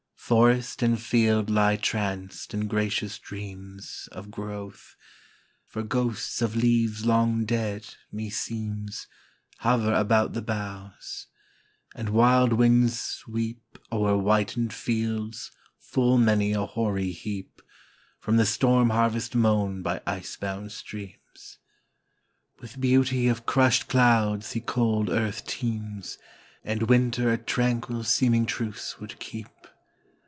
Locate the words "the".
10.31-10.41, 18.37-18.45, 24.51-24.61